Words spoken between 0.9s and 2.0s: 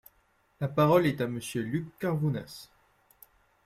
est à Monsieur Luc